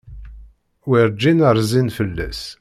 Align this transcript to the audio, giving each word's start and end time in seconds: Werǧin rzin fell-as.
Werǧin 0.89 1.39
rzin 1.57 1.87
fell-as. 1.97 2.41